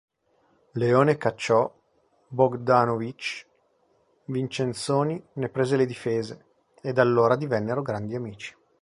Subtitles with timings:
[0.71, 1.71] Leone cacciò
[2.29, 3.45] Bogdanovich,
[4.25, 6.45] Vincenzoni ne prese le difese,
[6.81, 8.55] e da allora divennero grandi amici.